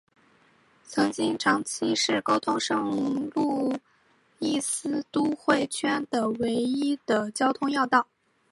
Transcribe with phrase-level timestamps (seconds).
[0.83, 3.77] 曾经长期是沟通圣路
[4.39, 8.07] 易斯都会圈的唯一的交通要道。